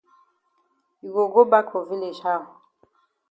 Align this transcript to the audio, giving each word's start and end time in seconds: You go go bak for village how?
You 1.03 1.13
go 1.13 1.27
go 1.27 1.45
bak 1.45 1.71
for 1.71 1.85
village 1.85 2.21
how? 2.21 2.39